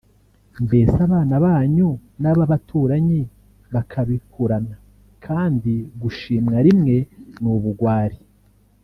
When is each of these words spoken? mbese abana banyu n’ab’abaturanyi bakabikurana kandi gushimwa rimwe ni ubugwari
mbese 0.65 0.95
abana 1.07 1.35
banyu 1.45 1.89
n’ab’abaturanyi 2.21 3.21
bakabikurana 3.73 4.75
kandi 5.25 5.73
gushimwa 6.01 6.57
rimwe 6.67 6.95
ni 7.41 7.49
ubugwari 7.55 8.17